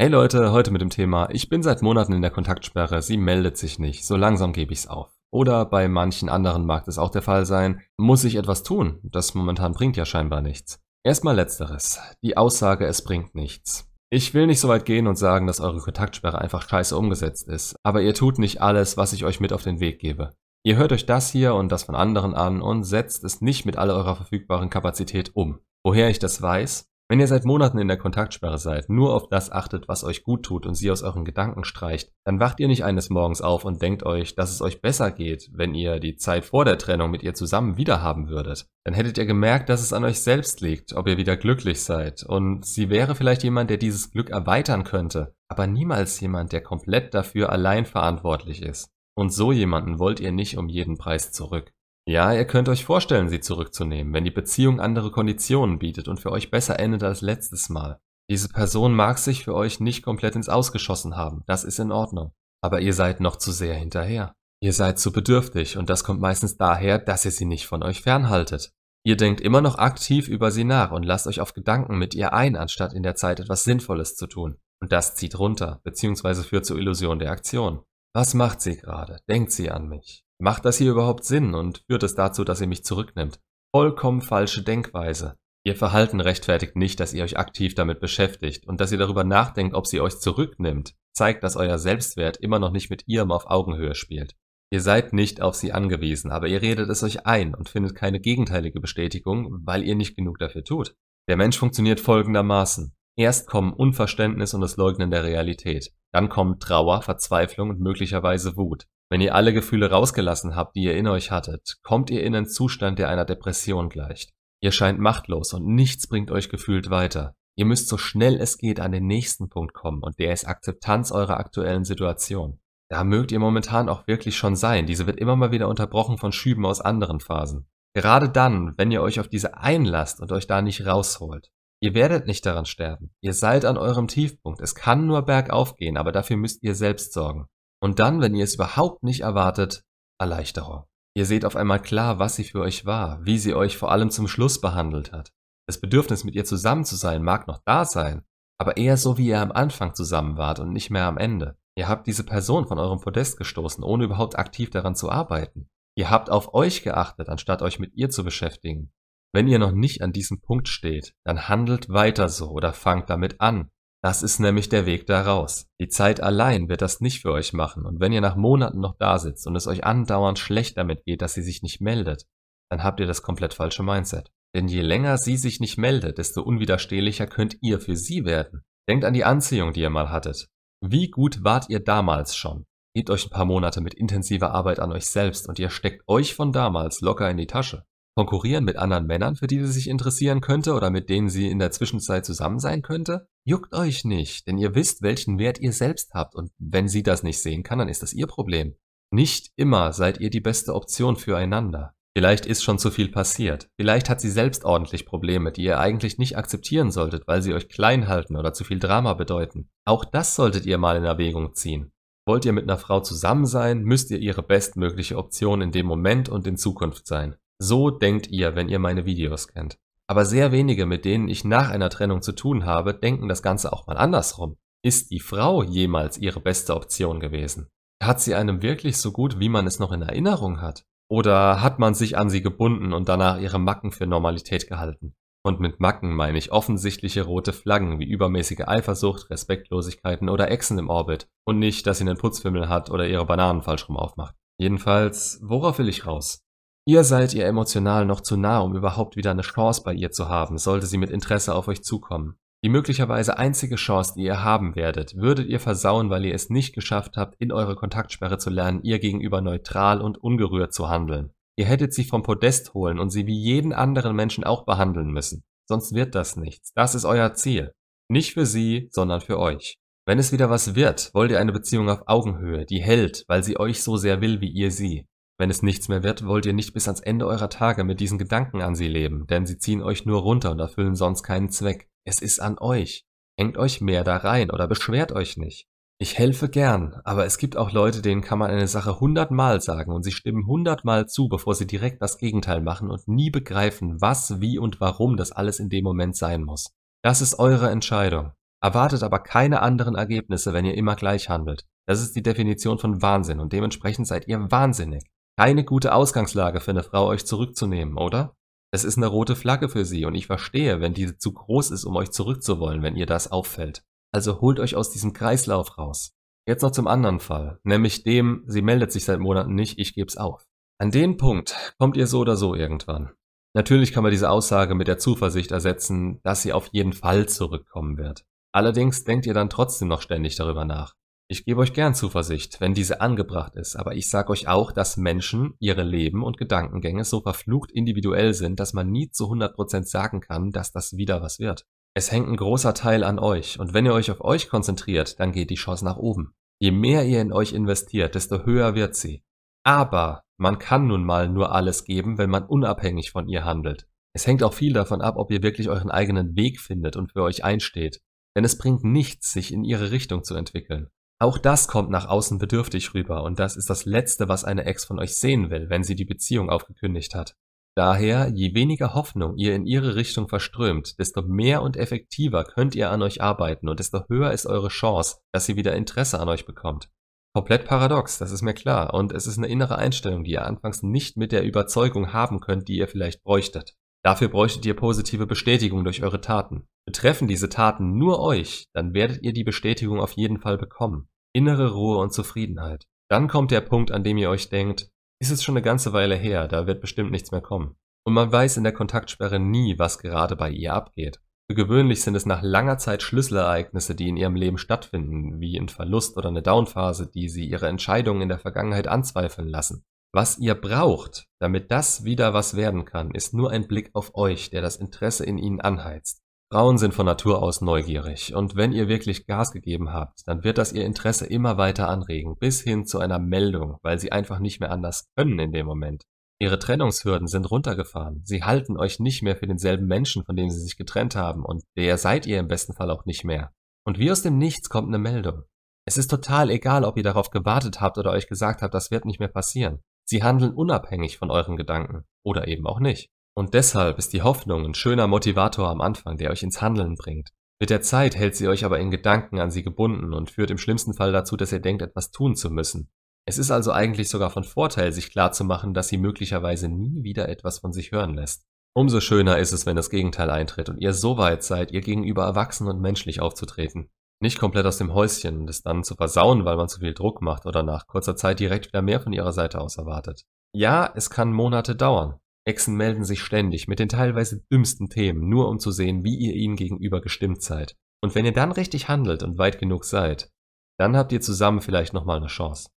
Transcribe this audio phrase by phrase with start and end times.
[0.00, 3.56] Hey Leute, heute mit dem Thema, ich bin seit Monaten in der Kontaktsperre, sie meldet
[3.56, 5.10] sich nicht, so langsam gebe ich's auf.
[5.32, 9.00] Oder bei manchen anderen mag es auch der Fall sein, muss ich etwas tun?
[9.02, 10.78] Das momentan bringt ja scheinbar nichts.
[11.02, 13.90] Erstmal letzteres, die Aussage, es bringt nichts.
[14.08, 17.74] Ich will nicht so weit gehen und sagen, dass eure Kontaktsperre einfach scheiße umgesetzt ist,
[17.82, 20.32] aber ihr tut nicht alles, was ich euch mit auf den Weg gebe.
[20.62, 23.76] Ihr hört euch das hier und das von anderen an und setzt es nicht mit
[23.76, 25.58] all eurer verfügbaren Kapazität um.
[25.82, 26.88] Woher ich das weiß?
[27.10, 30.42] Wenn ihr seit Monaten in der Kontaktsperre seid, nur auf das achtet, was euch gut
[30.42, 33.80] tut und sie aus euren Gedanken streicht, dann wacht ihr nicht eines Morgens auf und
[33.80, 37.22] denkt euch, dass es euch besser geht, wenn ihr die Zeit vor der Trennung mit
[37.22, 38.66] ihr zusammen wiederhaben würdet.
[38.84, 42.24] Dann hättet ihr gemerkt, dass es an euch selbst liegt, ob ihr wieder glücklich seid.
[42.24, 47.14] Und sie wäre vielleicht jemand, der dieses Glück erweitern könnte, aber niemals jemand, der komplett
[47.14, 48.90] dafür allein verantwortlich ist.
[49.16, 51.72] Und so jemanden wollt ihr nicht um jeden Preis zurück.
[52.08, 56.32] Ja, ihr könnt euch vorstellen, sie zurückzunehmen, wenn die Beziehung andere Konditionen bietet und für
[56.32, 58.00] euch besser endet als letztes Mal.
[58.30, 62.32] Diese Person mag sich für euch nicht komplett ins Ausgeschossen haben, das ist in Ordnung.
[62.62, 64.32] Aber ihr seid noch zu sehr hinterher.
[64.62, 68.00] Ihr seid zu bedürftig und das kommt meistens daher, dass ihr sie nicht von euch
[68.00, 68.72] fernhaltet.
[69.04, 72.32] Ihr denkt immer noch aktiv über sie nach und lasst euch auf Gedanken mit ihr
[72.32, 74.56] ein, anstatt in der Zeit etwas Sinnvolles zu tun.
[74.80, 77.82] Und das zieht runter, beziehungsweise führt zur Illusion der Aktion.
[78.14, 79.18] Was macht sie gerade?
[79.28, 80.24] Denkt sie an mich?
[80.40, 83.40] Macht das hier überhaupt Sinn und führt es dazu, dass ihr mich zurücknimmt?
[83.74, 85.36] Vollkommen falsche Denkweise.
[85.64, 89.74] Ihr Verhalten rechtfertigt nicht, dass ihr euch aktiv damit beschäftigt und dass ihr darüber nachdenkt,
[89.74, 93.96] ob sie euch zurücknimmt, zeigt, dass euer Selbstwert immer noch nicht mit ihrem auf Augenhöhe
[93.96, 94.36] spielt.
[94.70, 98.20] Ihr seid nicht auf sie angewiesen, aber ihr redet es euch ein und findet keine
[98.20, 100.94] gegenteilige Bestätigung, weil ihr nicht genug dafür tut.
[101.28, 102.94] Der Mensch funktioniert folgendermaßen.
[103.16, 105.90] Erst kommen Unverständnis und das Leugnen der Realität.
[106.12, 108.86] Dann kommen Trauer, Verzweiflung und möglicherweise Wut.
[109.10, 112.48] Wenn ihr alle Gefühle rausgelassen habt, die ihr in euch hattet, kommt ihr in einen
[112.48, 114.32] Zustand, der einer Depression gleicht.
[114.60, 117.34] Ihr scheint machtlos und nichts bringt euch gefühlt weiter.
[117.56, 121.10] Ihr müsst so schnell es geht an den nächsten Punkt kommen und der ist Akzeptanz
[121.10, 122.60] eurer aktuellen Situation.
[122.90, 126.32] Da mögt ihr momentan auch wirklich schon sein, diese wird immer mal wieder unterbrochen von
[126.32, 127.66] Schüben aus anderen Phasen.
[127.94, 131.50] Gerade dann, wenn ihr euch auf diese einlasst und euch da nicht rausholt.
[131.80, 133.14] Ihr werdet nicht daran sterben.
[133.20, 134.60] Ihr seid an eurem Tiefpunkt.
[134.60, 137.46] Es kann nur bergauf gehen, aber dafür müsst ihr selbst sorgen.
[137.80, 139.84] Und dann, wenn ihr es überhaupt nicht erwartet,
[140.20, 140.84] Erleichterung.
[141.14, 144.10] Ihr seht auf einmal klar, was sie für euch war, wie sie euch vor allem
[144.10, 145.30] zum Schluss behandelt hat.
[145.66, 148.24] Das Bedürfnis, mit ihr zusammen zu sein, mag noch da sein,
[148.58, 151.56] aber eher so, wie ihr am Anfang zusammen wart und nicht mehr am Ende.
[151.76, 155.68] Ihr habt diese Person von eurem Podest gestoßen, ohne überhaupt aktiv daran zu arbeiten.
[155.96, 158.92] Ihr habt auf euch geachtet, anstatt euch mit ihr zu beschäftigen.
[159.32, 163.40] Wenn ihr noch nicht an diesem Punkt steht, dann handelt weiter so oder fangt damit
[163.40, 163.70] an.
[164.02, 165.66] Das ist nämlich der Weg daraus.
[165.80, 168.96] Die Zeit allein wird das nicht für euch machen und wenn ihr nach Monaten noch
[168.96, 172.26] da sitzt und es euch andauernd schlecht damit geht, dass sie sich nicht meldet,
[172.70, 174.30] dann habt ihr das komplett falsche Mindset.
[174.54, 178.62] Denn je länger sie sich nicht meldet, desto unwiderstehlicher könnt ihr für sie werden.
[178.88, 180.48] Denkt an die Anziehung, die ihr mal hattet.
[180.80, 182.64] Wie gut wart ihr damals schon?
[182.94, 186.34] Gebt euch ein paar Monate mit intensiver Arbeit an euch selbst und ihr steckt euch
[186.34, 187.84] von damals locker in die Tasche.
[188.18, 191.60] Konkurrieren mit anderen Männern, für die sie sich interessieren könnte oder mit denen sie in
[191.60, 193.28] der Zwischenzeit zusammen sein könnte?
[193.44, 197.22] Juckt euch nicht, denn ihr wisst, welchen Wert ihr selbst habt und wenn sie das
[197.22, 198.74] nicht sehen kann, dann ist das ihr Problem.
[199.12, 201.94] Nicht immer seid ihr die beste Option füreinander.
[202.16, 203.68] Vielleicht ist schon zu viel passiert.
[203.76, 207.68] Vielleicht hat sie selbst ordentlich Probleme, die ihr eigentlich nicht akzeptieren solltet, weil sie euch
[207.68, 209.70] klein halten oder zu viel Drama bedeuten.
[209.84, 211.92] Auch das solltet ihr mal in Erwägung ziehen.
[212.26, 216.28] Wollt ihr mit einer Frau zusammen sein, müsst ihr ihre bestmögliche Option in dem Moment
[216.28, 217.36] und in Zukunft sein.
[217.60, 219.78] So denkt ihr, wenn ihr meine Videos kennt.
[220.06, 223.72] Aber sehr wenige, mit denen ich nach einer Trennung zu tun habe, denken das Ganze
[223.72, 224.56] auch mal andersrum.
[224.82, 227.68] Ist die Frau jemals ihre beste Option gewesen?
[228.02, 230.84] Hat sie einem wirklich so gut, wie man es noch in Erinnerung hat?
[231.10, 235.14] Oder hat man sich an sie gebunden und danach ihre Macken für Normalität gehalten?
[235.44, 240.90] Und mit Macken meine ich offensichtliche rote Flaggen wie übermäßige Eifersucht, Respektlosigkeiten oder Echsen im
[240.90, 244.34] Orbit und nicht, dass sie einen Putzfimmel hat oder ihre Bananen falsch rum aufmacht.
[244.58, 246.44] Jedenfalls, worauf will ich raus?
[246.88, 250.30] Ihr seid ihr emotional noch zu nah, um überhaupt wieder eine Chance bei ihr zu
[250.30, 252.38] haben, sollte sie mit Interesse auf euch zukommen.
[252.64, 256.74] Die möglicherweise einzige Chance, die ihr haben werdet, würdet ihr versauen, weil ihr es nicht
[256.74, 261.34] geschafft habt, in eure Kontaktsperre zu lernen, ihr gegenüber neutral und ungerührt zu handeln.
[261.58, 265.44] Ihr hättet sie vom Podest holen und sie wie jeden anderen Menschen auch behandeln müssen.
[265.68, 266.72] Sonst wird das nichts.
[266.72, 267.74] Das ist euer Ziel.
[268.08, 269.76] Nicht für sie, sondern für euch.
[270.06, 273.60] Wenn es wieder was wird, wollt ihr eine Beziehung auf Augenhöhe, die hält, weil sie
[273.60, 275.06] euch so sehr will wie ihr sie.
[275.38, 278.18] Wenn es nichts mehr wird, wollt ihr nicht bis ans Ende eurer Tage mit diesen
[278.18, 281.88] Gedanken an sie leben, denn sie ziehen euch nur runter und erfüllen sonst keinen Zweck.
[282.04, 283.06] Es ist an euch.
[283.38, 285.68] Hängt euch mehr da rein oder beschwert euch nicht.
[286.00, 289.92] Ich helfe gern, aber es gibt auch Leute, denen kann man eine Sache hundertmal sagen
[289.92, 294.40] und sie stimmen hundertmal zu, bevor sie direkt das Gegenteil machen und nie begreifen, was,
[294.40, 296.72] wie und warum das alles in dem Moment sein muss.
[297.02, 298.32] Das ist eure Entscheidung.
[298.60, 301.64] Erwartet aber keine anderen Ergebnisse, wenn ihr immer gleich handelt.
[301.86, 305.04] Das ist die Definition von Wahnsinn und dementsprechend seid ihr wahnsinnig.
[305.38, 308.34] Keine gute Ausgangslage für eine Frau, euch zurückzunehmen, oder?
[308.72, 311.84] Es ist eine rote Flagge für sie und ich verstehe, wenn diese zu groß ist,
[311.84, 313.84] um euch zurückzuwollen, wenn ihr das auffällt.
[314.12, 316.10] Also holt euch aus diesem Kreislauf raus.
[316.48, 320.16] Jetzt noch zum anderen Fall, nämlich dem, sie meldet sich seit Monaten nicht, ich geb's
[320.16, 320.44] auf.
[320.76, 323.12] An den Punkt kommt ihr so oder so irgendwann.
[323.54, 327.96] Natürlich kann man diese Aussage mit der Zuversicht ersetzen, dass sie auf jeden Fall zurückkommen
[327.96, 328.24] wird.
[328.52, 330.96] Allerdings denkt ihr dann trotzdem noch ständig darüber nach.
[331.30, 334.96] Ich gebe euch gern Zuversicht, wenn diese angebracht ist, aber ich sage euch auch, dass
[334.96, 340.22] Menschen, ihre Leben und Gedankengänge so verflucht individuell sind, dass man nie zu 100% sagen
[340.22, 341.66] kann, dass das wieder was wird.
[341.94, 345.32] Es hängt ein großer Teil an euch und wenn ihr euch auf euch konzentriert, dann
[345.32, 346.32] geht die Chance nach oben.
[346.60, 349.22] Je mehr ihr in euch investiert, desto höher wird sie.
[349.64, 353.86] Aber man kann nun mal nur alles geben, wenn man unabhängig von ihr handelt.
[354.14, 357.22] Es hängt auch viel davon ab, ob ihr wirklich euren eigenen Weg findet und für
[357.22, 358.00] euch einsteht.
[358.34, 360.88] Denn es bringt nichts, sich in ihre Richtung zu entwickeln.
[361.20, 364.84] Auch das kommt nach außen bedürftig rüber und das ist das Letzte, was eine Ex
[364.84, 367.34] von euch sehen will, wenn sie die Beziehung aufgekündigt hat.
[367.76, 372.90] Daher, je weniger Hoffnung ihr in ihre Richtung verströmt, desto mehr und effektiver könnt ihr
[372.90, 376.44] an euch arbeiten und desto höher ist eure Chance, dass sie wieder Interesse an euch
[376.44, 376.88] bekommt.
[377.34, 380.82] Komplett paradox, das ist mir klar, und es ist eine innere Einstellung, die ihr anfangs
[380.82, 383.76] nicht mit der Überzeugung haben könnt, die ihr vielleicht bräuchtet.
[384.04, 386.66] Dafür bräuchtet ihr positive Bestätigung durch eure Taten.
[386.88, 391.10] Betreffen diese Taten nur euch, dann werdet ihr die Bestätigung auf jeden Fall bekommen.
[391.34, 392.86] Innere Ruhe und Zufriedenheit.
[393.10, 394.88] Dann kommt der Punkt, an dem ihr euch denkt,
[395.20, 397.76] ist es schon eine ganze Weile her, da wird bestimmt nichts mehr kommen.
[398.06, 401.20] Und man weiß in der Kontaktsperre nie, was gerade bei ihr abgeht.
[401.50, 405.68] Für gewöhnlich sind es nach langer Zeit Schlüsselereignisse, die in ihrem Leben stattfinden, wie ein
[405.68, 409.84] Verlust oder eine Downphase, die sie ihre Entscheidungen in der Vergangenheit anzweifeln lassen.
[410.14, 414.48] Was ihr braucht, damit das wieder was werden kann, ist nur ein Blick auf euch,
[414.48, 416.22] der das Interesse in ihnen anheizt.
[416.50, 420.56] Frauen sind von Natur aus neugierig und wenn ihr wirklich Gas gegeben habt, dann wird
[420.56, 424.58] das ihr Interesse immer weiter anregen, bis hin zu einer Meldung, weil sie einfach nicht
[424.58, 426.04] mehr anders können in dem Moment.
[426.40, 428.22] Ihre Trennungshürden sind runtergefahren.
[428.24, 431.64] Sie halten euch nicht mehr für denselben Menschen, von dem sie sich getrennt haben und
[431.76, 433.52] der seid ihr im besten Fall auch nicht mehr.
[433.84, 435.42] Und wie aus dem Nichts kommt eine Meldung.
[435.84, 439.04] Es ist total egal, ob ihr darauf gewartet habt oder euch gesagt habt, das wird
[439.04, 439.80] nicht mehr passieren.
[440.06, 443.10] Sie handeln unabhängig von euren Gedanken oder eben auch nicht.
[443.38, 447.28] Und deshalb ist die Hoffnung ein schöner Motivator am Anfang, der euch ins Handeln bringt.
[447.60, 450.58] Mit der Zeit hält sie euch aber in Gedanken an sie gebunden und führt im
[450.58, 452.90] schlimmsten Fall dazu, dass ihr denkt, etwas tun zu müssen.
[453.28, 457.60] Es ist also eigentlich sogar von Vorteil, sich klarzumachen, dass sie möglicherweise nie wieder etwas
[457.60, 458.42] von sich hören lässt.
[458.74, 462.24] Umso schöner ist es, wenn das Gegenteil eintritt und ihr so weit seid, ihr gegenüber
[462.24, 463.88] erwachsen und menschlich aufzutreten.
[464.20, 467.22] Nicht komplett aus dem Häuschen und es dann zu versauen, weil man zu viel Druck
[467.22, 470.24] macht oder nach kurzer Zeit direkt wieder mehr von ihrer Seite aus erwartet.
[470.52, 475.48] Ja, es kann Monate dauern, Echsen melden sich ständig mit den teilweise dümmsten Themen, nur
[475.48, 477.76] um zu sehen, wie ihr ihnen gegenüber gestimmt seid.
[478.02, 480.30] Und wenn ihr dann richtig handelt und weit genug seid,
[480.78, 482.70] dann habt ihr zusammen vielleicht nochmal eine Chance.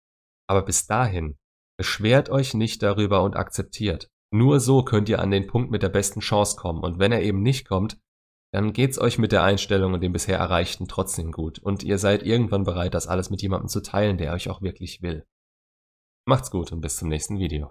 [0.49, 1.37] Aber bis dahin,
[1.77, 4.09] beschwert euch nicht darüber und akzeptiert.
[4.33, 6.83] Nur so könnt ihr an den Punkt mit der besten Chance kommen.
[6.83, 7.99] Und wenn er eben nicht kommt,
[8.53, 11.59] dann geht's euch mit der Einstellung und dem bisher Erreichten trotzdem gut.
[11.59, 15.03] Und ihr seid irgendwann bereit, das alles mit jemandem zu teilen, der euch auch wirklich
[15.03, 15.27] will.
[16.27, 17.71] Macht's gut und bis zum nächsten Video.